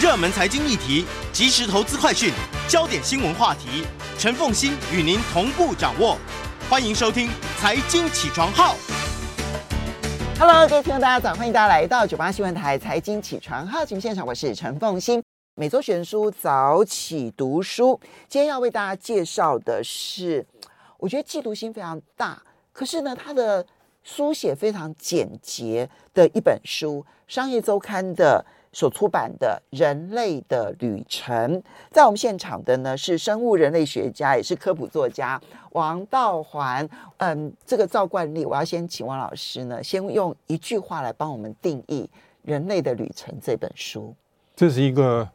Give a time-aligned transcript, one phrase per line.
[0.00, 2.32] 热门财经议题、即时投资快讯、
[2.68, 3.84] 焦点新闻话题，
[4.16, 6.16] 陈凤欣与您同步掌握。
[6.70, 7.26] 欢迎收听
[7.58, 8.76] 《财经起床号》。
[10.38, 15.20] Hello，各位听众，大家早，欢迎大家来到九八新闻台《财经起床号》节目现场，我是陈凤欣。
[15.56, 20.46] 每周选书早起读书，今天要为大家介绍的是，
[20.98, 22.40] 我觉得企图心非常大，
[22.72, 23.66] 可是呢，它的
[24.04, 28.46] 书写非常简洁的一本书，《商业周刊》的。
[28.72, 31.34] 所出版的《人类的旅程》，
[31.90, 35.40] 在我们现场的呢是生物人类学家，也是科普作家
[35.72, 36.88] 王道环。
[37.16, 42.08] 嗯，这个照惯例，我要先请王老师呢，先用一句话来帮我们定义
[42.42, 44.14] 《人类的旅程》这本书。
[44.54, 45.28] 这是一个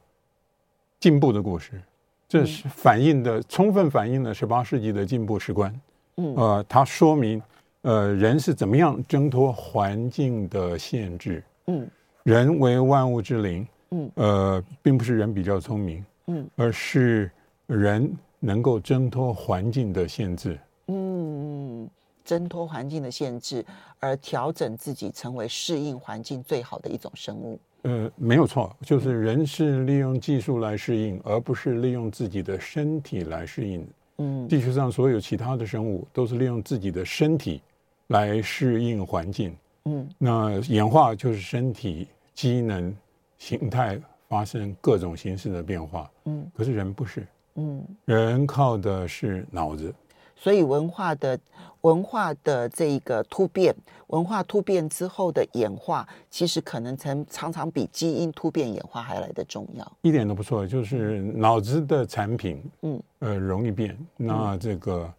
[1.00, 1.82] 进步的故事，
[2.30, 5.74] 这是反映的，嗯、充分反映了十八世纪的进步史观。
[6.18, 7.42] 嗯，呃，它说明，
[7.82, 11.44] 呃，人是怎么样挣脱环境的限制。
[11.68, 11.90] 嗯。
[12.24, 17.30] 人为万物之灵，嗯，呃，并不是人比较聪明，嗯，而是
[17.68, 21.90] 人能够挣脱环境的限制，嗯，
[22.24, 23.66] 挣脱环境的限制，
[24.00, 27.60] 而调整自己，成为适应环境最好的一种生物。
[27.82, 33.86] 呃，没有错，就是人是利用技术来适应，而不是利用自己的身体来适应。
[34.20, 37.62] 嗯，地球上所有其他的生物都是利用自己的身体
[38.08, 39.54] 来适应环境。
[39.86, 42.96] 嗯，那演化就是身体机能
[43.38, 46.10] 形态发生各种形式的变化。
[46.26, 47.28] 嗯，可是人不是。
[47.56, 49.94] 嗯，人靠的是脑子。
[50.36, 51.40] 所以文化的
[51.82, 53.74] 文化的这个突变，
[54.08, 59.90] 文化突变之后的演化，其实可能曾常常比基因突变演化还来的重要。
[60.02, 63.98] 一点都不错，就是脑子的产品，嗯，呃，容易变。
[64.18, 65.14] 那这个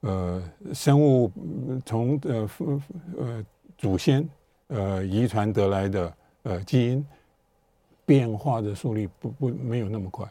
[0.00, 1.30] 呃，生物
[1.84, 2.50] 从呃
[3.18, 3.44] 呃
[3.80, 4.28] 祖先。
[4.72, 6.14] 呃，遗传得来的
[6.44, 7.04] 呃基因
[8.06, 10.24] 变化的速率不不没有那么快。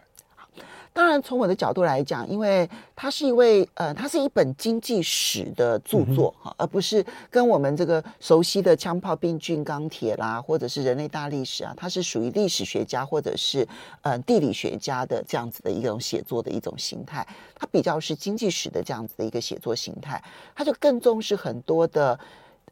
[0.93, 13.67] 当然，从我的角度来讲，因为它是一位呃，它是一本经济史的著作哈，嗯、而不是跟我们这个熟悉的枪炮、病菌、钢铁啦，或者是人类大历史啊，它是属于历史学家或者是
[14.03, 17.27] 呃地理学家的这样子的一种写作的一种形态。
[17.53, 20.23] 它比较是经济史的这样子的一个写作形态，
[20.55, 22.17] 它就更重视很多的。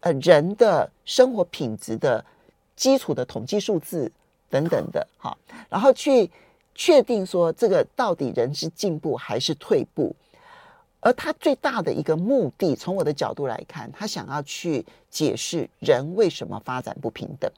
[0.01, 2.23] 呃，人的生活品质的
[2.75, 4.11] 基础的统计数字
[4.49, 5.35] 等等的，哈，
[5.69, 6.29] 然后去
[6.75, 10.15] 确定说这个到底人是进步还是退步，
[10.99, 17.51] 而他最大的一个目的，从我的角度来看，他想要去解释人为什么发展不平等，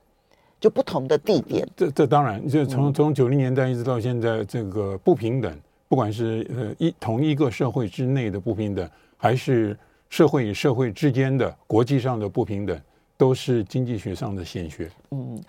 [0.59, 1.67] 就不同的地点。
[1.75, 5.53] 这这当然，就从从九零年代一直到现在，这个不平等，
[5.89, 9.77] 不管是呃一同一个社会之内的不平等，还是。
[10.09, 12.79] 社会与社会之间的国际上的不平等，
[13.15, 14.89] 都是经济学上的显学。
[15.11, 15.41] 嗯。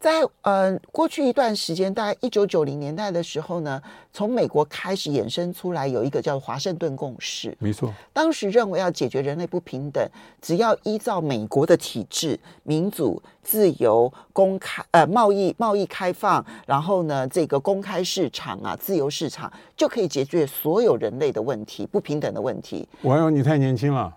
[0.00, 3.82] 在呃过去一段时间，大概一九九零年代的时候呢，
[4.12, 7.56] 从美国开始衍生出来有一个叫华盛顿共识。
[7.58, 10.08] 没错，当时认为要解决人类不平等，
[10.40, 22.88] 只要依照美国的体制，民主、自由、公开呃贸易贸易开放，然后呢这个公开市场啊，自由市场就可以解决所有人类的问题，不平等的问题。
[23.02, 24.14] 我哟，你太年轻了。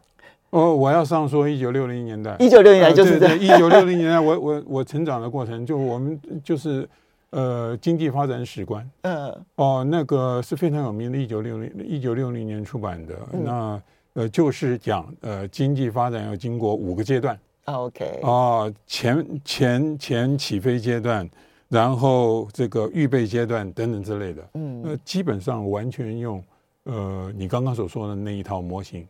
[0.51, 3.39] 哦，我要上说一九六零年代，一九六零年代就是这样。
[3.39, 6.88] 一九六零年代，我我 我成长的过程，就我们就是
[7.29, 13.81] 呃经济发展史观，嗯，哦，那个是非常有名的，一九六零一九六零年出版的，嗯、那
[14.13, 21.29] 呃就是讲呃经济发展要经过五个阶段，OK，哦，前前前起飞阶段，
[21.69, 26.44] 然后这个预备阶段等等之类的，嗯，那基本上完全用
[26.83, 29.07] 呃你刚刚所说的那一套模型。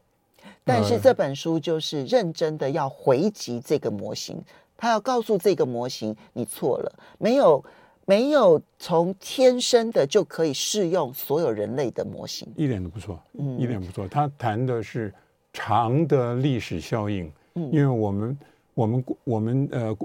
[0.64, 4.42] 但是这本书就是认真的要回击这个模型，
[4.78, 7.64] 他要告诉这个模型你错了，没有
[8.06, 14.08] 没有从天生的就可以适用所有人类的模型，一点都不错，嗯，一点不错。
[14.08, 15.14] 他谈的是
[15.52, 18.38] 长的历史效应，嗯，因为我们
[18.74, 19.98] 我们我们呃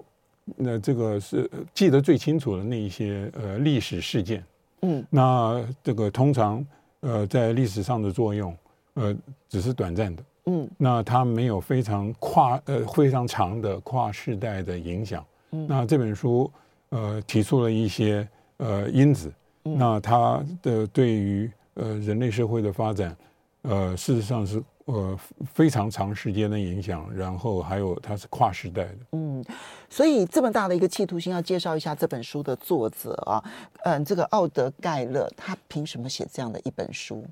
[0.57, 4.45] 那这个是记得最清楚的那一些呃历史事件，
[4.83, 6.65] 嗯，那这个通常
[7.01, 8.57] 呃在历史上的作用
[8.95, 9.15] 呃
[9.49, 10.23] 只是短暂的。
[10.47, 15.25] 嗯，那它没有非常跨呃非常长的跨世代的影响。
[15.51, 16.51] 嗯，那这本书
[16.91, 18.27] 呃提出了一些
[18.59, 19.33] 呃因子，
[19.65, 23.17] 嗯，那它的对于呃人类社会的发展，
[23.63, 25.19] 呃事实上是呃
[25.53, 28.99] 非常长时间的影响，然后还有它是跨时代的。
[29.13, 29.45] 嗯，
[29.91, 33.43] 所以这么大的一个企图心，要介绍一下这本书的作者啊，
[33.83, 37.25] 嗯，这个奥德盖勒，他凭什么写这样的一本书？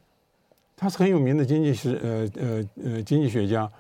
[0.76, 3.71] 他是很有名的经济学，呃呃呃经济学家。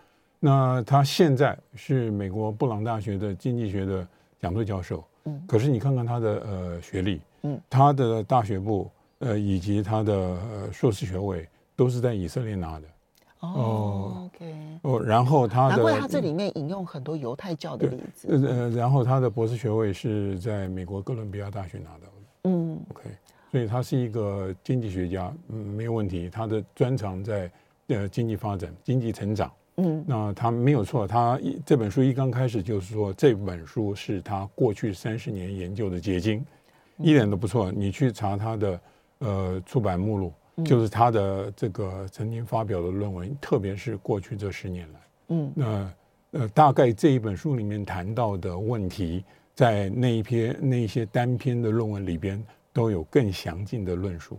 [0.40, 4.06] 那他现在是美国布朗大学的经济学的
[4.38, 5.02] 讲座教授。
[5.24, 12.86] 嗯，可是你看看他的呃学历，嗯，他的大学部呃以及他的呃硕士学位都是在以色列拿的。
[13.40, 18.28] 哦，OK，哦，然后他的难怪他这里面引用很多犹太教的例子。
[18.46, 22.12] 呃，然后他的博士学位是在美国哥伦比亚大学拿到的。
[22.44, 23.02] 嗯，OK，
[23.54, 26.28] 所以他是一个经济学家，嗯，没有问题。
[26.28, 27.48] 他的专长在
[27.86, 29.48] 呃经济发展、经济成长。
[29.76, 31.06] 嗯，那他没有错。
[31.06, 36.44] 他这本书一刚开始就是说，这本书是他过去三十年研究的结晶，
[36.98, 37.70] 一点都不错。
[37.70, 38.80] 你去查他的
[39.18, 40.32] 呃出版目录。
[40.64, 45.92] 就是他的这个曾经发表的论文，特别是过去这十年来，嗯，那
[46.32, 49.24] 呃，大概这一本书里面谈到的问题，
[49.54, 52.40] 在那一篇那一些单篇的论文里边
[52.74, 54.38] 都有更详尽的论述。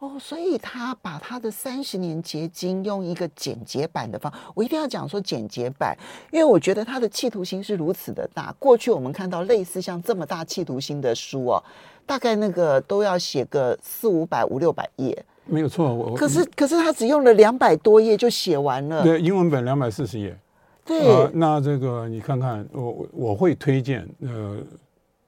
[0.00, 5.94] 哦，所以他把他的三十年结晶用一个简洁版的方，我一定要讲说简洁版，
[6.32, 8.50] 因为我觉得他的企图心是如此的大。
[8.58, 11.62] 过去我们看到类似像这么大企图心的书哦，
[12.06, 15.22] 大概那个都要写个四五百、五六百页。
[15.44, 19.02] 没有错，我可是可是他只用了两百多页就写完了。
[19.02, 20.34] 对，英文本两百四十页。
[20.82, 24.56] 对、呃，那这个你看看，我我会推荐，呃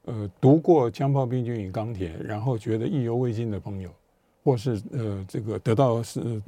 [0.05, 3.91] 呃，读过《枪炮、病菌与钢铁》，然后觉得意犹未尽的朋友，
[4.43, 6.43] 或是呃这个得到是、呃、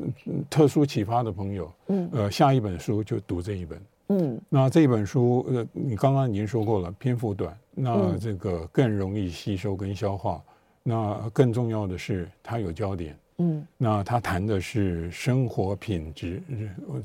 [0.50, 3.80] 特殊启发的朋友，嗯，呃，下一本书就读这一本。
[4.08, 10.42] 嗯，那这一本书，呃，你刚刚已经说过了，篇幅短，那这个更容易吸收跟消化，
[10.82, 13.16] 那更重要的是它有焦点。
[13.38, 16.42] 嗯，那它谈的是生活品质，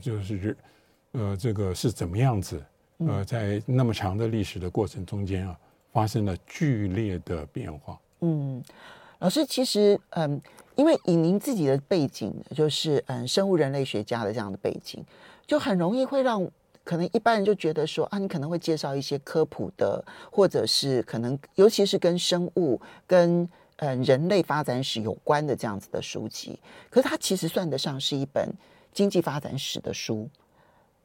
[0.01, 0.57] 就是，
[1.13, 2.61] 呃，这个是怎么样子？
[2.97, 5.59] 呃，在那么长的历史的过程中间啊，
[5.91, 7.99] 发生了剧烈的变化。
[8.21, 8.63] 嗯，
[9.19, 10.41] 老师，其实，嗯，
[10.75, 15.03] 因为以您自己的背景，就是嗯，生物人类学家的这样的背景，
[15.45, 16.49] 就很容易会让
[16.83, 23.49] 可能一般人就觉得说啊，你可能会介绍一些科普的，或者是可能尤其是跟生物跟。
[23.81, 26.59] 嗯，人类发展史有关的这样子的书籍，
[26.89, 28.53] 可是它其实算得上是一本
[28.91, 30.29] 经济发展史的书，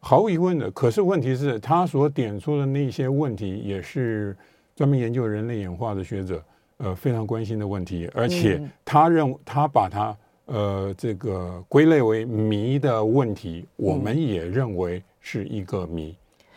[0.01, 0.69] 毫无疑问的。
[0.73, 4.37] 可是问题是，他所点出的那些问题，也是
[4.75, 6.43] 专门研究人类演化的学者
[6.79, 10.17] 呃非常关心的问题，而且他认他把它
[10.47, 16.17] 呃这个归类为谜的问题，我们也认为是一个谜。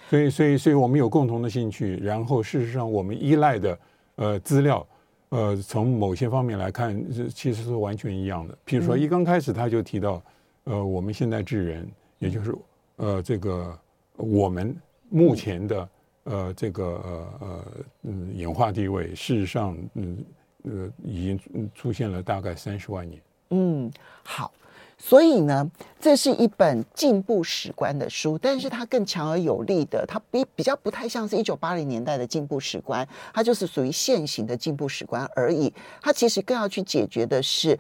[0.10, 3.80] 所以，所以，所以我们有共同的兴趣，然后事实上我们依赖的
[4.16, 4.86] 呃资料。
[5.30, 8.58] 呃，从某些方面来看，是其实是完全一样的。
[8.66, 10.24] 譬如说，一刚开始他就提到，
[10.64, 11.86] 呃，我们现在智人，
[12.18, 12.56] 也就是
[12.96, 13.78] 呃，这个
[14.16, 14.74] 我们
[15.10, 15.90] 目前的
[16.30, 17.66] 呃，这个呃呃
[18.04, 20.26] 嗯演化地位，事实上嗯
[20.64, 21.40] 呃已经
[21.74, 23.22] 出现了大概三十万年。
[23.50, 23.92] 嗯，
[24.24, 24.52] 好。
[25.00, 25.70] 所以呢，
[26.00, 35.72] 这是一本进步史观的书，但是它更强而有力的，它比比较不太像是一九八零年代的进步史观，它就是属于现行的进步史观而已。
[36.02, 37.78] 它其实更要去解决的是。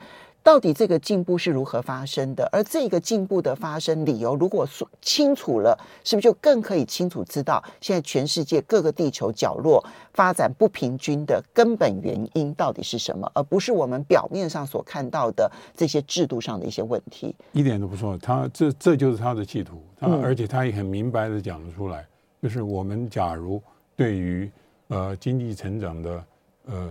[0.48, 2.48] 到底这个进步是如何发生的？
[2.54, 13.30] 而这个进步的发生理由，如果说清楚了，是不是就更可以清楚知道现在全世界各个地球角落发展不平均的根本原因到底是什么？
[13.36, 17.36] 而不是我们表面上所看到的这些制度上的一些问题。
[17.52, 22.08] 一点都不错，他这这就是他的企图，他而且他也很明白的讲了出来，
[22.42, 23.62] 就是我们假如
[23.98, 24.50] 对于
[24.88, 26.24] 呃经济成长的
[26.68, 26.90] 呃。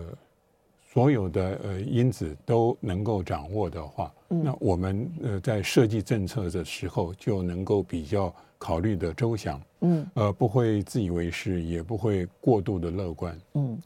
[0.97, 13.79] 所有的呃因子都能够掌握的话，那我们呃在设计政策的时候就能够比较考虑的周详，嗯，呃不会自以为是，也不会过度的乐观，嗯。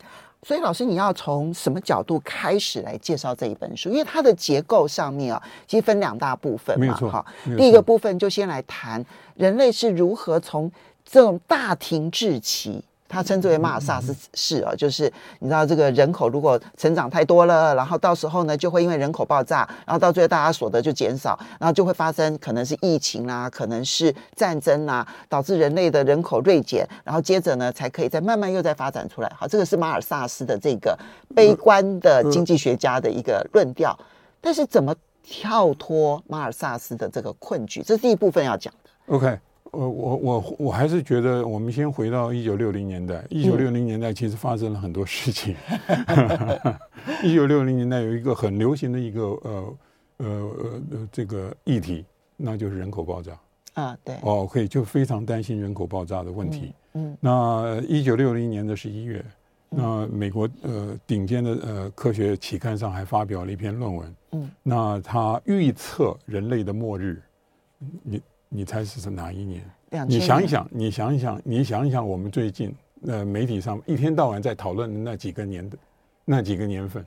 [0.44, 3.90] 所以老师，你要从什么角度开始来介绍这一本书？
[3.90, 7.26] 因为它的结构上面啊，其实分两大部分嘛，哈。
[7.58, 10.70] 第一个部分就先来谈人类是如何从
[11.04, 12.80] 这种大停滞期。
[13.10, 29.32] 他称之为马尔萨斯式啊，就是你知道这个人口如果成长太多了，然后到时候呢就会因为人口爆炸，然后到最后大家所得就减少，然后就会发生可能是疫情啦，可能是战争啦，导致人类的人口锐减，然后接着呢才可以再慢慢又再发展出来。
[29.36, 30.96] 好，这个是马尔萨斯的这个
[31.34, 33.98] 悲观的经济学家的一个论调。
[34.40, 39.14] 但是怎么跳脱马尔萨斯的这个困局，这是第一部分要讲的。
[39.14, 39.38] OK。
[39.72, 43.24] 我我我我还是觉得，我们先回到一九六零年代。
[43.30, 45.54] 一九六零年代其实发生了很多事情。
[47.22, 49.76] 一九六零年代有一个很流行的一个呃
[50.18, 50.26] 呃
[50.90, 52.04] 呃这个议题，
[52.36, 53.38] 那就是人口爆炸。
[53.74, 54.16] 啊，对。
[54.22, 56.74] 哦，可以就非常担心人口爆炸的问题。
[56.94, 57.12] 嗯。
[57.12, 59.24] 嗯，那一九六零年的十一月，
[59.68, 64.14] 那美国呃顶尖的呃科学期刊上还发表了一篇论文。
[64.32, 64.50] 嗯。
[64.64, 67.22] 那他预测人类的末日，
[68.02, 68.20] 你。
[68.50, 69.62] 你猜是是哪一年？
[69.90, 72.74] 年你想一想，你想一想，你想一想，我们最近
[73.06, 75.78] 呃媒体上一天到晚在讨论的那几个年的
[76.24, 77.04] 那几个年份。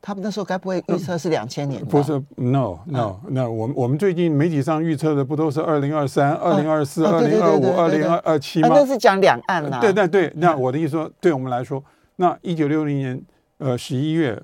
[0.00, 1.84] 他们那时候该不会预测是两千年？
[1.84, 8.68] 不是，no no，那我们我们最近媒体上预测的不都是二零二三、二零二四、二零二五、二零二二七吗？
[8.70, 9.80] 那是讲两岸啦。
[9.80, 11.82] 对对对，那我的意思说，对我们来说，
[12.16, 13.20] 那一九六零年
[13.58, 14.40] 呃十一月，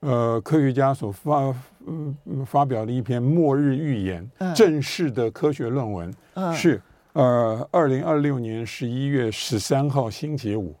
[0.00, 1.54] 呃科学家所发
[1.86, 6.14] 嗯发表的一篇末日预言，正式的科学论文
[6.54, 6.80] 是
[7.14, 10.74] 呃二零二六年十一月十三号星期五。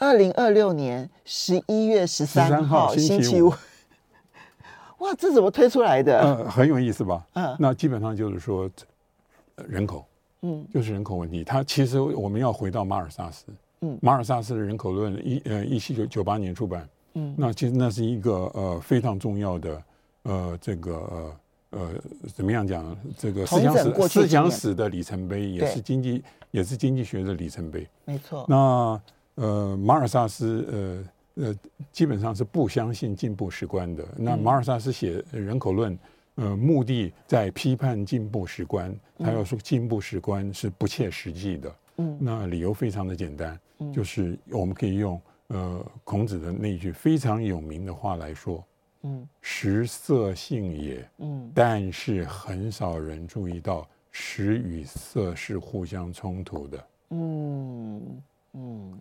[0.00, 3.52] 二零二六年十一月十三号星期五，
[4.98, 6.20] 哇，这怎么推出来的？
[6.20, 7.26] 呃，很有意思吧？
[7.32, 8.70] 嗯，那基本上就是说，
[9.66, 10.06] 人口，
[10.42, 11.42] 嗯，就是人口问题。
[11.42, 13.46] 它其实我们要回到马尔萨斯，
[13.80, 16.88] 嗯，马尔萨斯的人口论一呃一七九九八年出版，
[17.18, 19.82] 嗯，那其实那是一个呃非常重要的
[20.22, 21.36] 呃这个呃
[21.70, 21.90] 呃
[22.34, 28.46] 怎么样讲这个思想史思想史的里程碑，也是经济也是经济学的里程碑，没错。
[28.48, 29.00] 那
[29.34, 30.66] 呃，马尔萨斯
[31.36, 31.54] 呃呃，
[31.92, 34.04] 基本上是不相信进步史观的。
[34.16, 35.96] 那马尔萨斯写人口论，
[36.36, 38.94] 呃，目的在批判进步史观。
[39.18, 41.74] 他要说进步史观是不切实际的。
[41.98, 43.58] 嗯，那理由非常的简单，
[43.92, 48.64] 就是我们可以用呃孔子的那句非常有名的话来说，
[49.02, 51.10] 嗯，食色性也。
[51.18, 56.86] 嗯，但是很少人注意到食与色是互相冲突的。
[57.10, 58.22] 嗯
[58.54, 59.00] 嗯。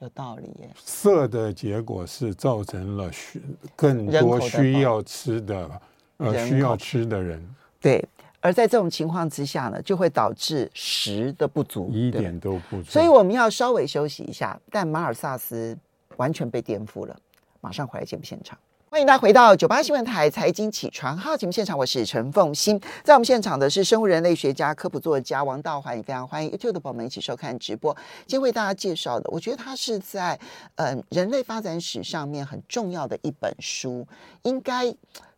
[0.00, 0.70] 有道理耶。
[0.76, 3.40] 色的结果是造成了需
[3.74, 5.80] 更多需要吃的，的
[6.18, 7.42] 呃，需要吃的人。
[7.80, 8.04] 对，
[8.44, 12.90] 而在这种情况之下呢，就会导致食的不足，一点都不足。
[12.90, 14.60] 所以我们要稍微休息一下。
[14.70, 15.74] 但马尔萨斯
[16.18, 17.16] 完全被颠覆了。
[17.62, 18.58] 马上回来节目现场。
[18.90, 22.78] 欢迎大家回到九八新闻台财经起床号节目现场，我是陈凤欣。
[23.02, 27.96] 在我们现场的是生物人类学家、科普作家王道环，也非常欢迎 YouTube 的朋友们一起收看直播。
[28.26, 30.38] 今天为大家介绍的，我觉得它是在
[30.74, 34.06] 嗯人类发展史上面很重要的一本书，
[34.42, 34.94] 应该。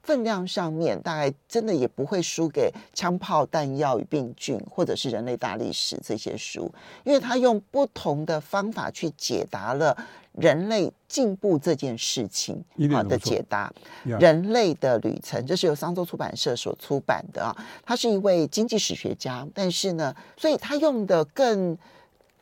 [0.06, 6.72] 分量上面，大概真的也不会输给《枪炮弹药与病菌》或者是《人类大历史》这些书，
[7.02, 9.96] 因为他用不同的方法去解答了
[10.32, 13.72] 人类进步这件事情啊的解答。
[14.04, 17.50] 人类的旅程，这是由商周出版社所出版的啊。
[17.84, 21.76] 他是一位经济史学家，但是呢，所以他用的更。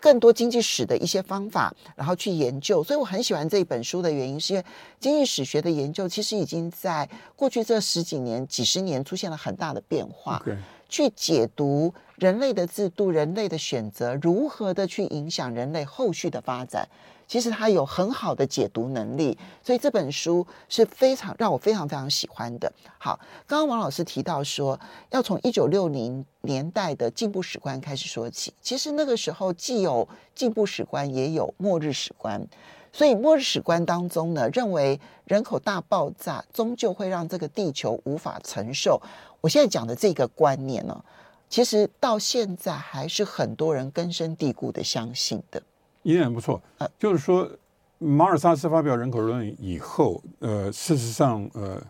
[0.04, 4.64] 更多经济史的一些方法，然后去研究，所以我很喜欢这一本书的原因，是因为
[5.00, 10.42] 经济史学的研究其实已经在过去这十几年、几十年出现了很大的变化。
[10.44, 10.58] Okay.
[10.90, 16.86] 去解读人类的制度、人类的选择如何的去影响人类后续的发展。
[17.26, 22.72] 其实他有很好的解读能力，所以这本书是非常让我非常非常喜欢的。
[22.98, 24.78] 好，刚刚王老师提到说，
[25.10, 28.52] 要从一九六零年代的进步史观开始说起。
[28.60, 32.46] 其实那个时候既有进步史观，也有末日史观。
[32.92, 39.02] 所以末日史观当中呢，认为人口大爆炸终究会让这个地球无法承受。
[39.40, 41.04] 我现在讲的这个观念呢，
[41.48, 45.60] 其实到现在还是很多人根深蒂固的相信的。
[46.04, 46.62] 依然不错，
[46.98, 47.50] 就是说，
[47.98, 51.82] 马尔萨斯发表人口论以后，呃，事实上，呃，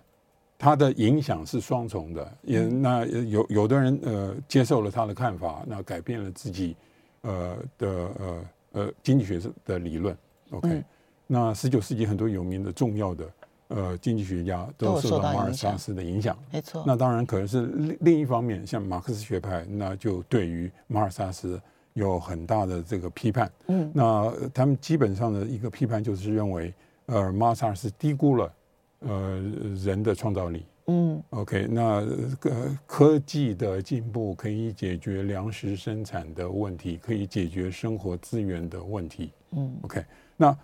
[0.56, 6.76] 他的影响是双重的，也那有有的人呃接受了他的看法，那改变了自己
[7.22, 10.16] 呃的呃呃经济学的理论。
[10.50, 10.84] OK，嗯，
[11.26, 13.30] 那十九世纪很多有名的重要的
[13.66, 16.84] 呃经济学家都受到马尔萨斯的影响，没错。
[16.86, 21.60] 那当然可能是另另一方面，像马克思学派，那就对于马尔萨斯。
[21.94, 26.74] 有很大的这个批判，嗯，那他们基本上的一个批判就是认为，
[27.06, 28.52] 呃，马尔萨斯低估了
[29.00, 29.40] 呃
[29.76, 32.04] 人的创造力，嗯，OK，那
[32.40, 40.04] 个科技的进步可以解决粮食生产的问题，可以解决生活资源的问题，嗯，OK，
[40.36, 40.56] 那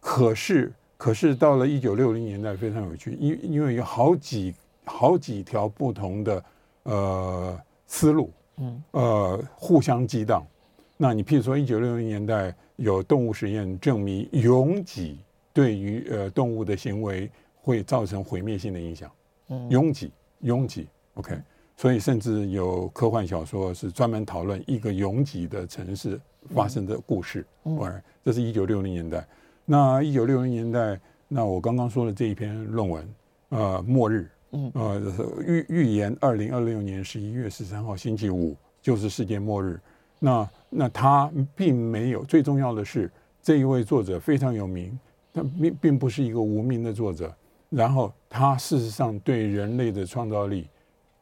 [0.00, 4.54] 可是可是到了一九六零年代非常有趣，因因为有好几
[4.86, 6.44] 好几条不同的
[6.84, 10.42] 呃思路，嗯，呃互相激荡。
[11.00, 15.20] 那你譬如说，一九六零年代有动物实验证明，拥挤
[15.52, 19.08] 对于呃动物的行为会造成毁灭性的影响。
[19.48, 21.38] 嗯，拥挤，拥挤，OK。
[21.76, 26.20] 所以甚至有科幻小说是专门讨论一个拥挤的城市
[26.52, 27.46] 发生的故事。
[27.62, 29.24] 嗯，这是一九六零年代。
[29.64, 33.14] 那一九六零年代，那我刚刚说的这一篇论文，
[33.50, 35.00] 呃，末日，嗯，呃，
[35.46, 39.78] 预预言二零二六年十一月十三号星期五就是世界末日。
[40.18, 43.10] 那那他并没有，最重要的是
[43.42, 44.98] 这一位作者非常有名，
[45.32, 47.34] 他并并不是一个无名的作者。
[47.70, 50.66] 然后他事实上对人类的创造力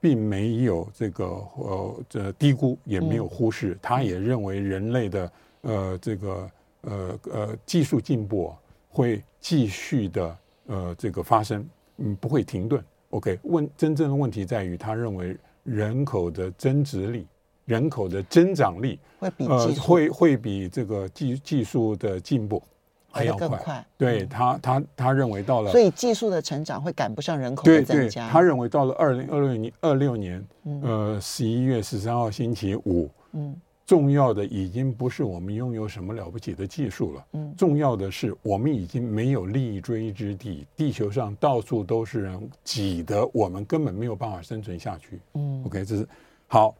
[0.00, 1.24] 并没有这个
[1.56, 3.76] 呃这低估，也没有忽视。
[3.82, 6.50] 他也认为人类的呃这个
[6.82, 8.54] 呃呃技术进步
[8.88, 12.82] 会继续的呃这个发生，嗯，不会停顿。
[13.10, 17.26] OK，问真正的问题在于，他认为人口的增值力、
[17.66, 22.62] 人口的增长力会比呃会会比这个技技术的进步
[23.10, 23.48] 还要快。
[23.48, 28.22] 快对他他他认为到了，所以技术的成长会赶不上人口的增加。
[28.22, 30.48] 对对，他认为到了二零二六年二六年，
[30.82, 33.54] 呃，十一月十三号星期五，嗯。
[33.86, 46.08] 重要的已经不是我们拥有什么了不起的技术了，嗯，重要的是我们已经没有立锥之地，地球上到处都是人，挤得我们根本没有办法生存下去，嗯，OK，这是
[46.48, 46.74] 好。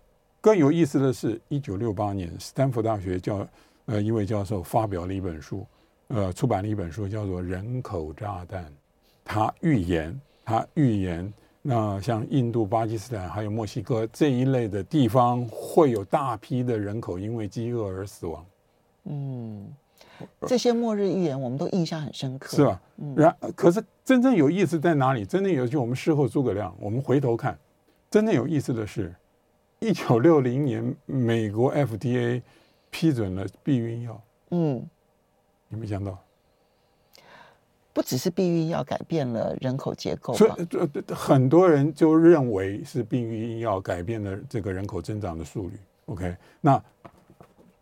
[0.47, 3.45] 更有意思的是，一九六八年，斯坦福大学教
[3.87, 5.67] 呃一位教授发表了一本书，
[6.07, 8.65] 呃，出版了一本书，叫做《人口炸弹》，
[9.25, 11.35] 他预言，他预言。
[11.63, 18.47] 那像印度、巴基斯坦还有墨西哥这一类的地方，会有大批的人口因为饥饿而死亡。
[19.07, 19.67] 嗯，
[20.47, 22.81] 这些末日预言我们都印象很深刻，是吧？
[23.17, 25.25] 然可是真正有意思在哪里？
[25.27, 27.59] 真正有就我们事后诸葛亮，我们回头看，
[28.09, 29.13] 真正有意思的是，
[29.79, 32.43] 一九六零年美国 FDA
[32.91, 34.23] 批准了避孕药。
[34.51, 34.89] 嗯，
[35.69, 36.19] 你没想到。
[37.93, 45.79] 不只是避孕药改变了人口结构，所以很多人就认为是避孕药改变了这个人口增长的速率。
[46.05, 46.83] OK，那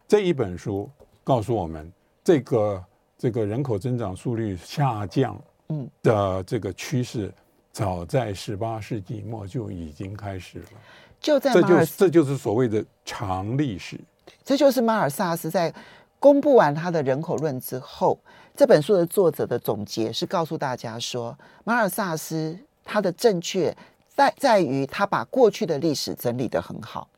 [0.06, 0.88] 这一本书
[1.24, 2.84] 告诉我们，这个
[3.18, 5.36] 这个人口增长速率下降
[5.70, 7.34] 嗯的这个趋势，
[7.72, 10.66] 早在十八世纪末就已经开始了。
[11.24, 13.98] 就在这就这就是所谓的长历史。
[14.44, 15.72] 这就是马尔萨斯在
[16.20, 18.18] 公布完他的人口论之后。
[18.54, 23.74] 这本书的作者的总结是告诉大家说，马尔萨斯他的正确
[24.06, 27.08] 在在于他把过去的历史整理得很好，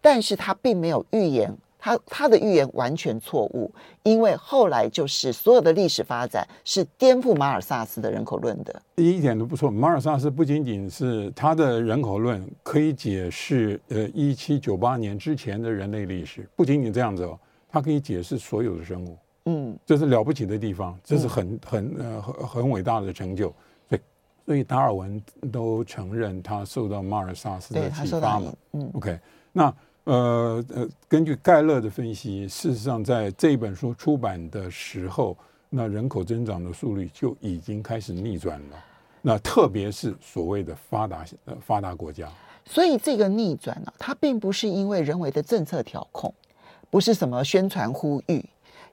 [0.00, 3.72] 但是他并没有预言，他他的预言完全错误，
[4.02, 8.82] 因为后来就是所有的历史发展是颠覆马尔萨斯的人口论的。
[8.96, 19.16] 一点都不错，马尔萨斯不仅仅是他的人口论可以解释呃一七九八年之前的人类历史，不仅仅这样子哦，他可以解释所有的生物。
[19.46, 23.52] 嗯，这是了不起的地方，这是很很呃很很伟大的成就，
[23.88, 24.00] 所以
[24.44, 28.52] 所以达尔文都承认他受到马尔萨斯的启发嘛。
[28.72, 29.18] 嗯，OK，
[29.50, 29.74] 那
[30.10, 35.36] 呃呃，根据盖勒的分析，事实上在这本书出版的时候，
[35.68, 38.84] 那人口增长的速率就已经开始逆转了。
[39.22, 42.28] 那特别是所谓的发达呃发达国家，
[42.64, 46.34] 所以这个逆转呢，它并不是因为人为的政策调控，
[46.90, 48.44] 不是什么宣传呼吁。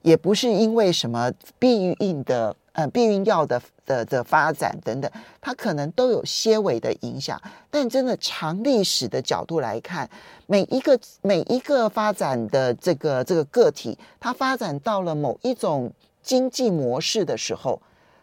[0.01, 7.41] 也不是因为什么避孕的呃避孕药的的的发展等等，它可能都有些微的影响。
[7.69, 10.09] 但真的长历史的角度来看，
[10.45, 17.81] 每一个每一个发展的这个这个个体，它发展到了某一种经济模式的时候，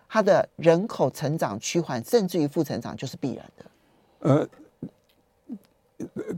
[0.09, 3.65] 它的人口成长趋缓，甚至于负成长，就是必然的。
[4.21, 4.49] 呃，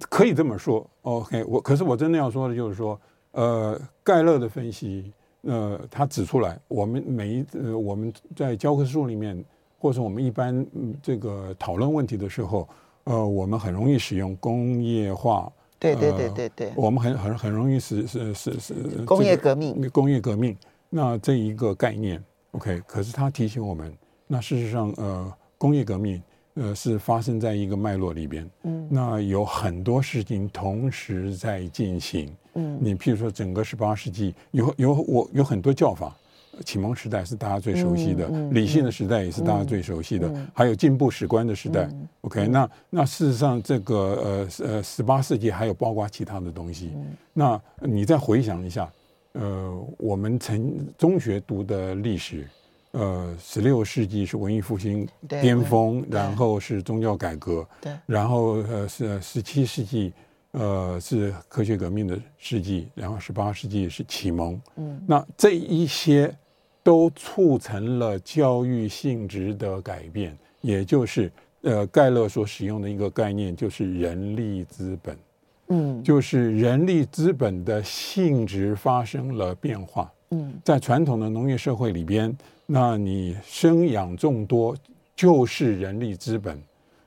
[0.08, 0.88] 可以这么说。
[1.02, 2.98] OK，我可是我真的要说的就是说，
[3.32, 5.12] 呃，盖勒的分析。
[5.46, 9.44] 呃，他指出来，我们每一呃，我们在教科书里面，
[9.78, 12.68] 或者我们一般、嗯、这个讨论问题的时候，
[13.04, 15.50] 呃，我们很容易使用工业化。
[15.78, 16.68] 对对对对对。
[16.68, 19.90] 呃、我们很很很容易使是是是工业革命、这个。
[19.90, 20.56] 工业革命，
[20.90, 22.82] 那这一个概念，OK。
[22.86, 23.92] 可是他提醒我们，
[24.26, 26.22] 那事实上，呃，工业革命，
[26.56, 28.50] 呃，是发生在一个脉络里边。
[28.64, 28.86] 嗯。
[28.90, 32.30] 那有很多事情同时在进行。
[32.54, 36.16] 嗯，你譬如说，整个十八世纪有有我有很多教法，
[36.64, 41.82] 启蒙时代是大家最熟悉的，嗯嗯、理性的时代也是大家最熟悉的，嗯、还有进步史观的时代。
[41.92, 46.92] 嗯、OK，那那事实上，这个呃呃十八世纪还有包括其他的东西。
[46.94, 48.90] 嗯、那你再回想一下，
[49.32, 52.48] 呃，我们曾中学读的历史，
[52.96, 60.12] 呃，十六世纪是文艺复兴巅峰，然后是宗教改革，对，然后呃是十七世纪。
[60.52, 66.34] 呃，是科学革命的世纪，然后十八世纪是启蒙，嗯，那这一些
[66.82, 71.30] 都促成了教育性质的改变，也就是
[71.60, 75.18] 呃盖勒所使用的一个概念，就是人力资本，
[75.68, 82.36] 嗯，就是人力资本的性质发生了变化，嗯，在传统的农业社会里边，
[82.66, 84.76] 那你生养众多
[85.14, 86.60] 就是人力资本。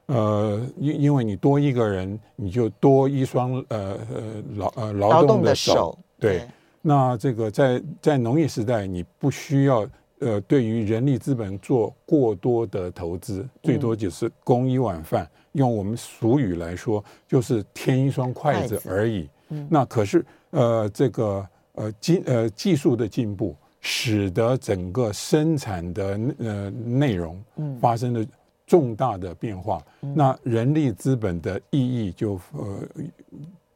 [0.07, 6.39] 呃，因因为你多一个人，你就多一双呃呃劳呃劳动的手，对。
[6.39, 6.47] 对，
[6.81, 9.87] 那这个在在农业时代，你不需要
[10.19, 15.25] 呃对于人力资本做过多的投资，最多就是供一碗饭。
[15.25, 15.29] 嗯、
[15.59, 19.29] 用我们俗语来说，就是添一双筷子而已。
[19.49, 21.45] 嗯、那可是呃这个
[21.79, 27.41] 呃技呃技术的进步，使得整个生产的呃内容
[27.79, 28.25] 发生了
[28.67, 32.79] 重大的变化，嗯、那人力资本的意义就呃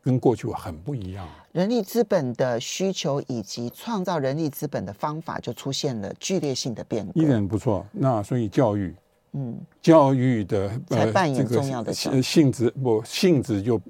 [0.02, 1.26] 跟过去很不一样。
[1.54, 7.12] 人力资本的需求以及创造人力资本的方法就出现了剧烈性的变化。
[7.16, 8.94] 一点不错，那所以教育。
[9.36, 13.82] 嗯，教育的呃，扮演重要的性质不性质就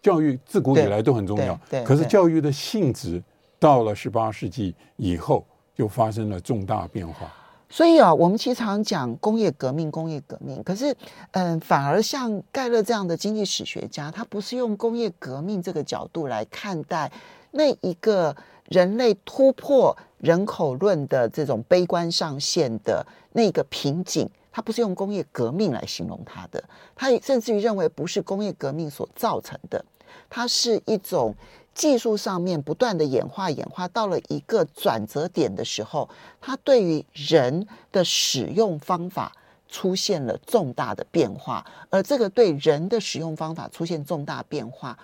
[0.00, 1.82] 教育自古以来都很重要，对。
[1.82, 3.20] 可是教育的性质
[3.62, 7.32] 到了十八世纪以后就发生了重大变化。
[7.70, 10.60] 所以啊，我们其实常讲工业革命，工业革命。
[10.64, 10.92] 可是，
[11.30, 17.10] 嗯，反而像盖勒这样的经济史学家，他不是用工业革命这个角度来看待
[17.52, 18.34] 那一个
[18.68, 24.28] 人类突破人口论的这种悲观上限的那个瓶颈。
[24.50, 26.62] 他不是用工业革命来形容它的，
[26.94, 29.82] 他甚至于认为不是工业革命所造成的，
[30.28, 31.34] 它是一种
[31.74, 36.08] 技术上面不断的演化，演化到了一个转折点的时候，
[36.40, 39.32] 它对于人的使用方法
[39.68, 44.98] 出现了重大的变化，而这个对人的使用方法出现重大变化，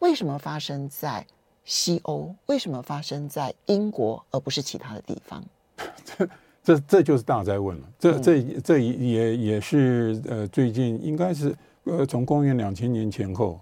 [0.00, 1.26] 为什么发生在
[1.64, 2.34] 西欧？
[2.46, 5.42] 为什么发生在英国，而不是其他的地方？
[6.62, 11.52] 这这就是大哉问了，这这这也也是呃最近应该是
[11.84, 13.58] 呃从公元两千年前后，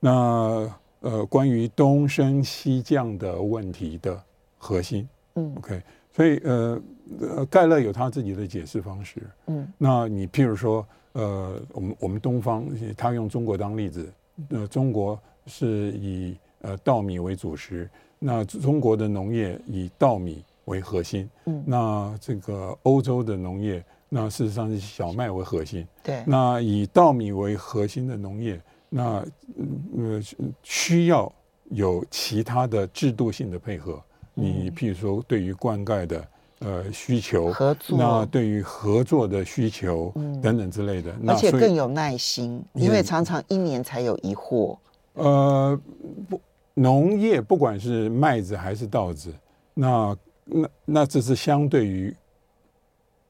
[0.00, 0.66] 那
[1.00, 4.22] 呃关于东升西降的问题的
[4.56, 5.82] 核心，嗯，OK，
[6.12, 6.82] 所以呃
[7.20, 14.12] 呃盖勒有他自己的解释方式，嗯，那你譬如说呃我们我们东方他用中国当例子，
[14.50, 20.44] 呃中国是以呃稻米为主食，那中国的农业以稻米。
[20.68, 29.24] 为核心，嗯，那这个欧洲的农业，那事实上是小麦为核心，对，那以稻米为核心的农业，那
[29.96, 30.20] 呃
[30.62, 31.30] 需要
[31.70, 34.02] 有其他的制度性的配合，
[34.34, 36.28] 你譬如说对于灌溉的
[36.60, 44.78] 呃需求，合作，那对于合作的需求等等之类的，而且更有耐心，因为常常一年才有一货。
[45.14, 45.78] 呃，
[46.28, 46.40] 不，
[46.74, 49.34] 农业不管是麦子还是稻子，
[49.74, 52.14] 那那那这是相对于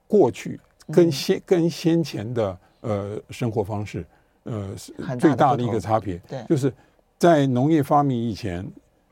[0.06, 0.60] 过去
[0.92, 4.06] 跟先、嗯、跟先前的呃生活方式
[4.48, 6.72] 呃是最大的一个差别，对，就是
[7.18, 8.66] 在农业发明以前，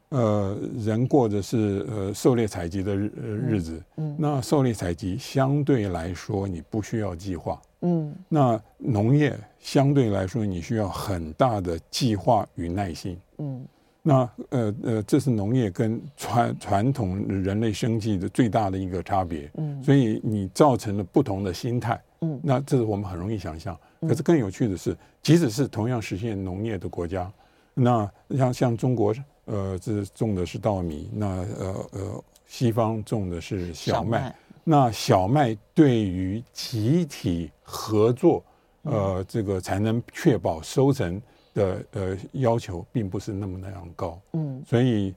[0.09, 3.11] 呃，人过的是呃狩猎采集的日
[3.49, 13.65] 日子，嗯，嗯，那狩猎采集相对来说你不需要计划，嗯，那农业相对来说你需要很大的计划与耐心，嗯。
[14.09, 19.51] 那呃呃，这是农业跟传传统人类生计的最大的一个差别。
[19.57, 22.01] 嗯，所以你造成了不同的心态。
[22.21, 23.77] 嗯，那这是我们很容易想象。
[24.09, 27.31] 可是更有趣的是，即使是同样实现农业的国家，
[27.75, 29.15] 那像像中国，
[29.47, 34.19] 呃，这种的是稻米，那呃呃，西方种的是小麦。
[34.19, 34.37] 小麦。
[34.65, 38.45] 那小麦对于集体合作，
[38.83, 41.21] 呃，这个才能确保收成。
[41.57, 45.15] 的呃要求并不是那么那样高，嗯，所以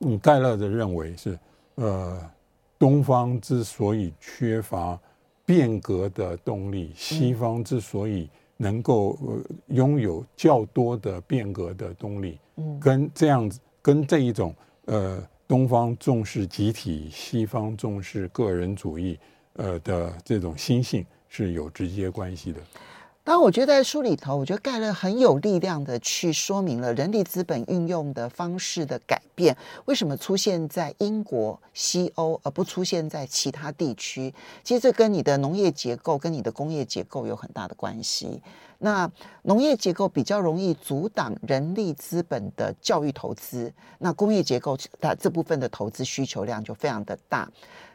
[0.00, 1.38] 嗯盖勒的认为是，
[1.76, 2.20] 呃，
[2.78, 5.00] 东方之所以缺乏
[5.52, 14.54] 变革的动力，西方之所以能够呃拥有较多的变革的动力，嗯，跟这样子跟这一种
[14.86, 19.18] 呃东方重视集体，西方重视个人主义，
[19.56, 22.60] 呃的这种心性是有直接关系的。
[23.24, 34.34] 当，我觉得在书里头，我觉得盖勒很有力量的去说明了人力资本运用的方式的改变，为什么出现在英国、西欧而不出现在其他地区？
[34.64, 38.42] 其实这跟你的农业结构、跟你的工业结构有很大的关系。
[38.78, 39.08] 那
[39.42, 47.48] 农业结构比较容易阻挡人力资本的教育投资，那工业结构它这部分的投资需求量就非常的大。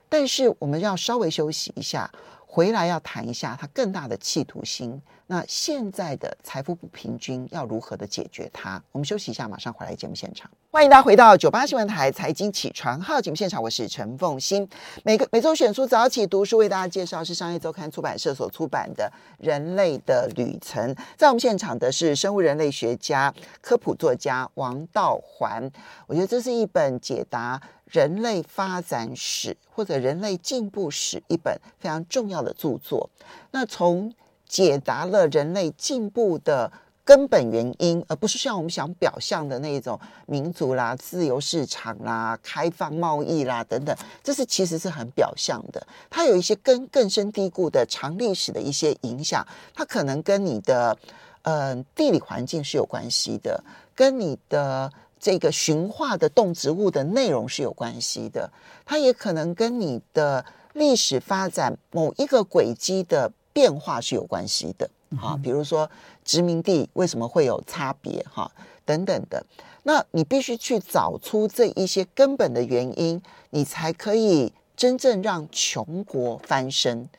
[0.08, 2.10] 但是我们要稍微休息一下。
[2.50, 5.00] 回来要谈一下他更大的企图心。
[5.30, 8.82] 那现在的财富不平均要如何的解决它？
[8.94, 10.50] 我们休息一下，马上回来节目现场。
[10.72, 14.68] 欢迎大家回到九八新闻台财经起床号节目现场，我是陈凤欣。
[15.04, 19.12] 每个每周选书早起读书为大家介绍是商业周刊出版社所出版的
[19.46, 20.96] 《人类的旅程》。
[21.18, 25.70] 在我们现场的是生物人类学家、科普作家王道环。
[26.08, 33.10] 我觉得这是一本解答人类发展史或者人类进步史一本非常重要的著作。
[33.52, 34.14] 那从
[34.48, 36.72] 解答了人类进步的
[37.04, 45.86] 根本原因，而不是像我们想表象的那种民族啦、自由市场啦、开放贸易啦等等，这是其实是很表象的。
[46.10, 50.98] 它有一些根更深蒂固的长历史的一些影响，它可能跟你的
[51.44, 53.64] 嗯、地理环境是有关系的，
[53.96, 54.92] 跟你的。
[55.28, 58.50] 这个驯化的动植物的内容是有关系的，
[58.86, 64.90] 它也可能跟你的历史发展某一个轨迹的变化是有关系的。
[65.18, 65.92] 哈，比如说
[66.24, 68.26] 殖民地为什么会有差别？
[68.34, 68.50] 哈，
[68.86, 69.46] 等等的，
[69.84, 77.10] 那你必须去找出这一些根本的原因，你才可以真正让穷国翻身。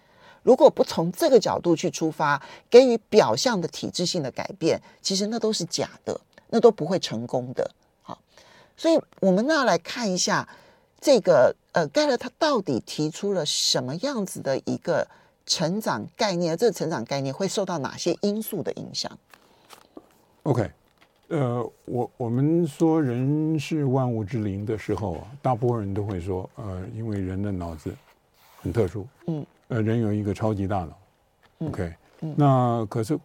[0.42, 6.18] 如果不从这个角度去出发，给予表象的体制性的改变，其实那都是假的，
[6.49, 7.71] 那都不会成功的。
[8.79, 10.49] 好，所以我们要来看一下
[11.01, 15.07] 这个呃，盖勒他到底提出了什么样子的一个。
[15.51, 19.11] 成长概念，这个成长概念会受到哪些因素的影响
[20.43, 20.71] ？OK，
[21.29, 27.97] 呃，我我们说人是万物之灵的时候啊，大部分人都会说，呃，因为人的脑子
[28.61, 30.99] 很特殊，嗯，呃，人有一个超级大脑
[31.67, 33.19] ，OK，嗯，那可是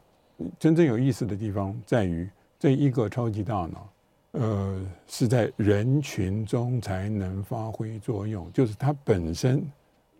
[0.57, 3.85] 真正有意思的地方在于，这一个超级大脑，
[4.33, 9.65] 呃，是在人群中才能发挥作用，就是它本身。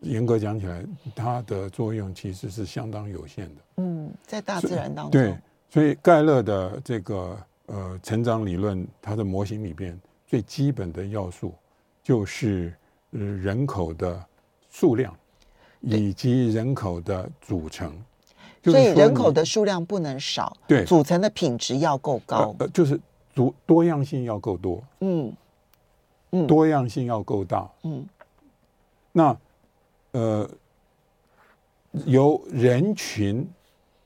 [0.02, 3.62] 严格讲起来，它的作用其实是相当有限的。
[3.78, 5.38] 嗯，在大自然当中，对，
[5.69, 9.97] 所以盖勒的这个呃成长理论，它的模型里边
[10.28, 11.54] 最基本的要素
[12.04, 12.76] 就是
[13.12, 14.21] 呃人口的
[14.69, 15.15] 数量
[15.80, 17.97] 以及人口的组成。
[18.62, 22.99] 所以人口的数量不能少，对，组成的品质要够高，呃，就是
[23.34, 25.34] 多多样性要够多，嗯
[26.32, 28.06] 嗯，多样性要够大，嗯，
[29.12, 29.38] 那。
[30.15, 30.48] 呃，
[32.06, 33.50] 由人群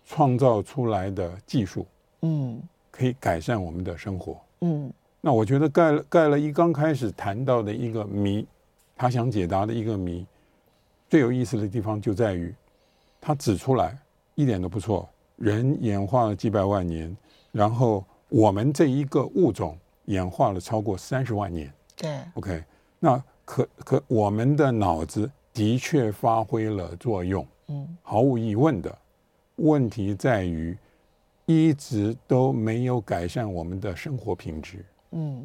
[0.05, 1.85] 创造出来的技术，
[2.21, 4.89] 嗯，可以改善我们的生活，嗯。
[5.19, 8.47] 那我觉得盖了盖勒一刚开始谈到的一个谜，
[8.95, 10.25] 他想解答的一个谜，
[11.09, 12.55] 最有意思的地方就在于，
[13.19, 13.97] 他指出来
[14.35, 17.13] 一点都不错，人演化了几百万年，
[17.51, 22.63] 然后我们这一个物种演化了超过三十万年，对，OK，
[22.99, 25.29] 那可可我们的脑子。
[25.53, 28.95] 的确发挥了作用，嗯，毫无疑问的。
[29.55, 30.77] 问题在于，
[31.47, 35.43] 一直都没有改善我们的生活品质，嗯，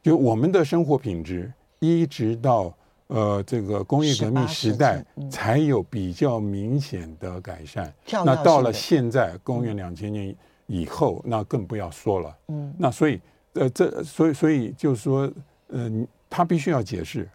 [0.00, 2.72] 就我们的生活品质，一直到
[3.08, 7.92] 呃这个工业革命时代才有比较明显的改善。
[8.24, 10.32] 那到了现在，公元两千年
[10.72, 12.74] 以后，那更不要说了，嗯。
[12.78, 13.20] 那所以，
[13.52, 15.30] 呃，这所以所以就是说，
[15.68, 17.28] 嗯，他必须要解释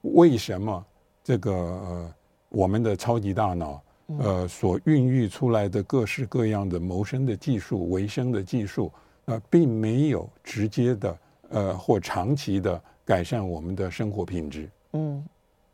[0.00, 0.84] 为什么。
[1.22, 2.14] 这个呃，
[2.48, 3.82] 我们的超级大脑
[4.18, 8.90] 呃所孕育出来的各式各样的谋生的技术、维生的技术，
[9.26, 11.18] 呃，并没有直接的
[11.50, 14.70] 呃或长期的改善我们的生活品质。
[14.94, 15.24] 嗯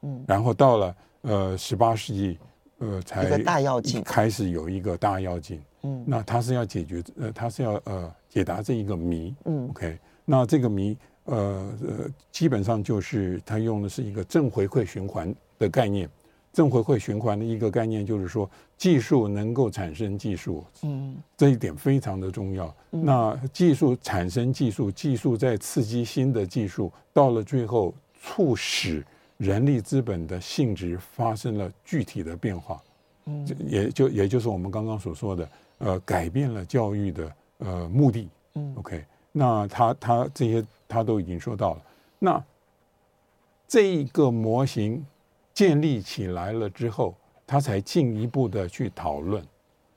[0.02, 0.24] 嗯。
[0.26, 2.38] 然后到了呃十八世纪，
[2.78, 5.62] 呃才大跃进开始有一个大跃进。
[5.86, 6.04] 嗯。
[6.06, 9.34] 那他是要解决呃，他是要呃解答这一个谜。
[9.44, 9.68] 嗯。
[9.70, 10.96] OK，那这个谜。
[11.26, 16.08] 呃呃，基本上就是他用的是一个正回馈循环的概念。
[16.52, 22.72] 正回馈循环的一个概念就是说，技术能够产生技术，嗯，这一点非常的重要。
[22.90, 29.04] 那技术产生技术，技术在刺激新的技术，到了最后促使
[29.36, 32.80] 人力资本的性质发生了具体的变化。
[33.24, 35.46] 嗯，也就也就是我们刚刚所说的，
[35.78, 38.28] 呃，改变了教育的呃目的。
[38.54, 39.04] 嗯，OK。
[39.32, 41.82] 那他他这些他都已经说到了，
[42.18, 42.44] 那
[43.68, 45.04] 这一个模型
[45.52, 47.14] 建立起来了之后，
[47.46, 49.44] 他才进一步的去讨论，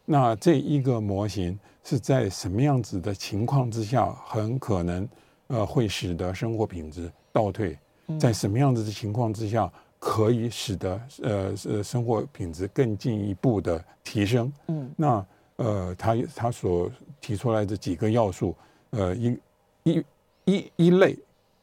[0.03, 5.07] 那这一个模型是在什么样子的情况之下，很可能
[5.47, 7.77] 呃会使得生活品质倒退，
[8.19, 14.51] 在什么样子的情况之下，可以使得呃呃生活品质更进一步的提升。
[14.67, 15.25] 嗯，那
[15.59, 18.55] 呃他他所提出来的几个要素。
[18.91, 19.39] 呃，一
[19.83, 20.05] 一
[20.45, 21.15] 一一类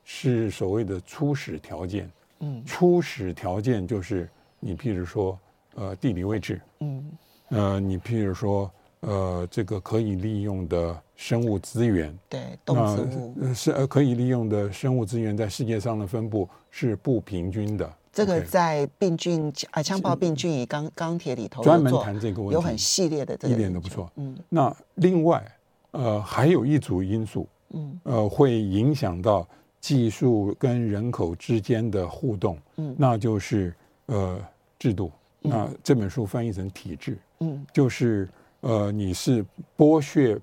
[0.04, 4.28] 是所谓的初始条件，嗯，初始条件就是
[4.60, 5.36] 你譬如说，
[5.74, 7.10] 呃，地理位置，嗯，
[7.48, 13.54] 呃，你譬如说，呃，这个可以利用的生物资源，对，动植物。
[13.54, 17.90] 是呃可以利用的生物资源在世界上的分布是不平均的。
[18.12, 24.10] 这个在病菌啊，枪炮病菌与钢钢铁里头专门谈这个问题，有很系列的这个，一点都不错。
[24.16, 25.44] 嗯，那另外。
[25.92, 29.48] 呃，还有一组因素，嗯，呃，会影响到
[29.80, 33.74] 技术跟人口之间的互动，嗯，那就是
[34.06, 34.38] 呃
[34.78, 38.28] 制度，那这本书翻译成体制，嗯，就是
[38.66, 39.44] 呃你是
[39.76, 40.38] 剥削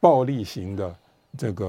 [0.00, 0.96] 暴力型的
[1.36, 1.66] 这个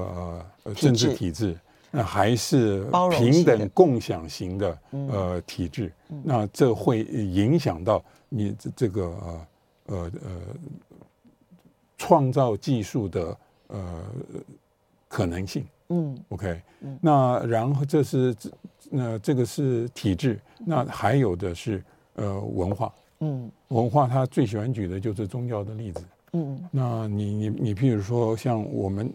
[0.64, 1.56] 呃政治体制，
[1.90, 5.92] 那还是平等共享型的呃体制，
[6.24, 9.46] 那这会影响到你这这个呃
[9.86, 10.30] 呃呃。
[12.02, 14.02] 创造技术的呃
[15.06, 18.34] 可能性，嗯，OK，嗯，那然后这是
[18.90, 29.10] 那这个是体制，那还有的是呃文化，嗯，文化他最喜欢举的就是宗教的例子，嗯，那你你你譬如说像我们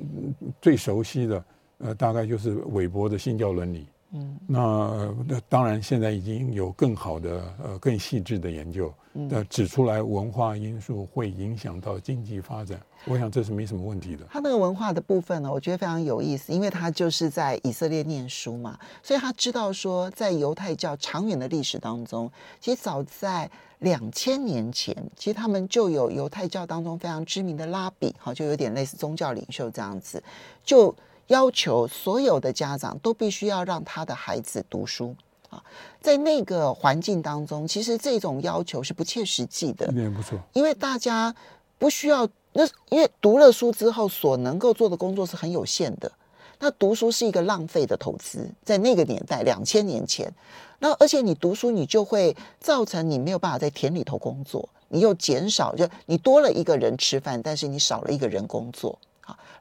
[0.62, 1.46] 最熟悉的
[1.80, 3.88] 呃大概就是韦伯的新教伦理。
[4.18, 12.80] 嗯，那那当然，现在已经有更好的呃更细致的研究，那指出来文化因素会影响到经济发展。
[13.06, 14.26] 我想这是没什么问题的。
[14.32, 30.24] 他那个文化的部分呢，我觉得非常有意思，因为他就是在以色列念书嘛，所以他知道说，在犹太教长远的历史当中，其实早在两千年前，其实他们就有犹太教当中非常知名的拉比，哈，就有点类似宗教领袖这样子，
[30.64, 30.96] 就。
[31.28, 35.16] 要求所有的家长都必须要让他的孩子读书
[35.50, 35.64] 啊，
[36.02, 39.92] 在那个环境当中，其实这种要求是不切实际的。
[39.94, 41.34] 也不错，因为大家
[41.78, 46.12] 不需要那，因为读了书之后所能够做的工作是很有限的。
[46.60, 50.34] 那读书是一个浪费的投资，在那个年代，两千年前，
[50.80, 58.98] 那而且你读书，你就会造成你没有办法在田里头工作，你又减少，就你多了一个人吃饭，但是你少了一个人工作。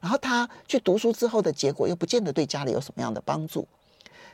[0.05, 3.67] 然后他去读书之后的结果又不见得对家里有什么样的帮助。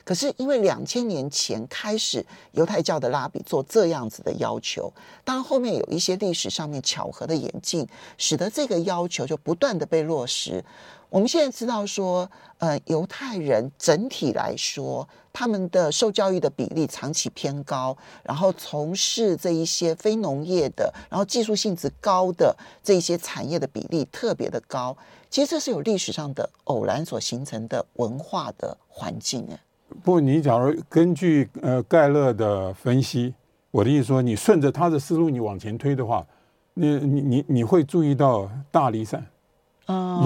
[0.04, 4.92] 可是因为两千年前开始犹太教的拉比做这样子的要求，
[5.24, 10.62] 当然后面有一些历史上面巧合的演进，使得这个要求就不断的被落实。
[11.10, 22.54] 我们现在知道说，呃，犹太人整体来说，他们的受教育的比例长期偏高，然后从事这一些非农业的，然后技术性质高的
[22.84, 24.98] 这一些产业的比例特别的高。
[25.32, 29.58] 其实这是有历史上的偶然所形成的文化的环境哎。
[30.04, 33.34] 不，你假如根据呃盖勒的分析，
[33.72, 36.26] 我的意思说，你顺着他的思路你往前推的话，
[36.74, 39.26] 你你你你会注意到大离散。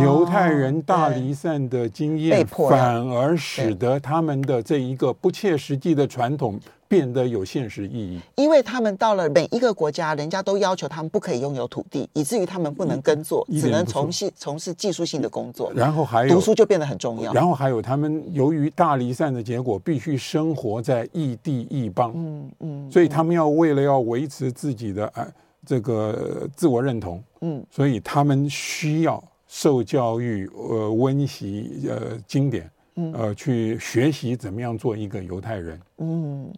[0.02, 8.20] 犹太人大离散的经验，反而使得他们的这一个不切实际的传统变得有现实意义。
[8.36, 15.72] 因为他们到了每一个国家，人家都要求他们不可以拥有土地，以至于他们不能耕作，只能从事从事技术性的工作。
[15.76, 17.34] 然后还有读书就变得很重要。
[17.34, 22.12] 然后还有他们由于大离散的结果，必须生活在异地异邦。
[22.16, 25.28] 嗯嗯，所以他们要为了要维持自己的啊
[25.66, 29.24] 这个自我认同，嗯，所以他们需要。
[29.48, 32.70] 受教育，呃，温习呃经典，
[33.14, 35.80] 呃，去学习怎么样做一个犹太人。
[35.98, 36.50] 嗯，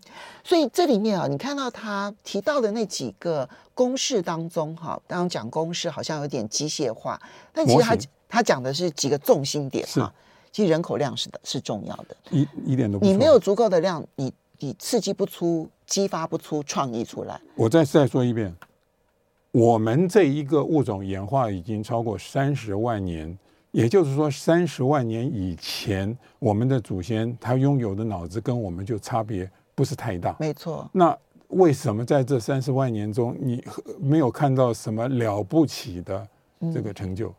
[0.43, 7.19] 所以这里面啊，你看到他提到的那几个公式当中，哈，刚刚讲公式好像有点机械化，
[7.51, 7.97] 但其实他
[8.29, 10.13] 他讲的是几个重心点哈。
[10.51, 12.15] 其实人口量是的，是重要的。
[12.31, 13.11] 一一点都不错。
[13.11, 17.39] 你没有足够的量，你你刺激不出、激发不出创意出来。
[17.55, 18.55] 我再再说一遍。
[19.51, 23.37] 我们这一个物种演化已经超过三十万年，
[23.71, 30.35] 也就是说，三十万年以前，我们的祖先他拥有的脑子跟我们就差别不是太大。
[30.39, 30.89] 没错。
[30.91, 31.15] 那
[31.49, 33.63] 为什么在这三十万年中，你
[33.99, 36.27] 没有看到什么了不起的
[36.73, 37.33] 这个成就？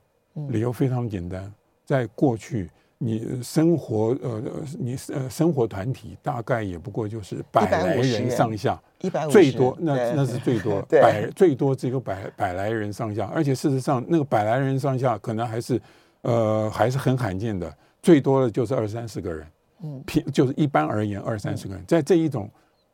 [0.48, 1.52] 理由非常简单，
[1.84, 2.70] 在过去。
[3.00, 4.42] 你生活呃，
[4.76, 15.80] 你呃生活团体大概也不过就是百来人上下，一百五最多那那是最多 百最多只有百百来人上下，而且事实上那个百来人上下可能还是
[16.22, 19.46] 呃还是很罕见的，最多的就是二三十个人，
[19.82, 22.50] 嗯，平就是一般而言二三十个人，在这一种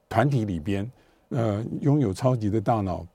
[0.08, 0.90] 团体里边，
[1.30, 3.06] 呃，拥有超级的大脑，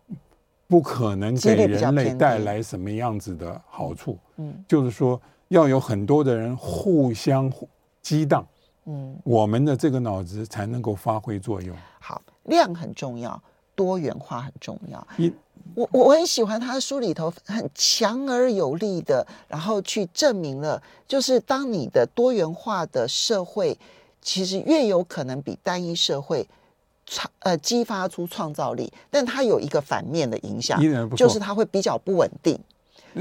[0.68, 5.22] 不可能给人类带来什么样子的好处，嗯，就是说。
[5.50, 7.52] 要有很多的人互相
[8.04, 8.46] 激荡，
[8.86, 11.76] 嗯，我们的这个脑子才能够发挥作用。
[12.00, 13.42] 好，量很重要，
[13.80, 15.08] 多元化很重要。
[15.16, 15.32] 你
[15.74, 23.78] 我我很喜欢他的书里头很强而有力的，然后去证明了，就是当你的多元化的社会，
[24.22, 26.46] 其实越有可能比单一社会
[27.06, 30.78] 创呃激发出创造力，但它有一个反面的影响，
[31.16, 32.60] 就是它会比较不稳定。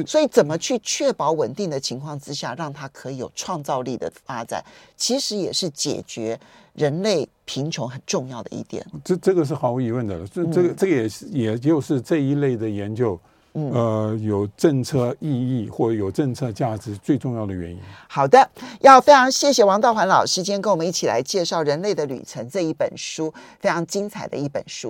[0.07, 4.63] 所以，怎么去确保稳定的情况之下，让它可以有创造力的发展，
[4.97, 6.39] 其实也是解决
[6.75, 8.85] 人类贫穷很重要的一点。
[9.03, 13.19] 这这个是毫无疑问的，这这个这个也是，也就是这一类的研究，
[13.55, 17.79] 呃，有政策意义或有政策价值最重要的原因。
[18.07, 18.47] 好的，
[18.81, 24.87] 要非常谢谢王道环老师今天跟我们一起来介绍《人类的旅程》这一本书，非常精彩的一本书。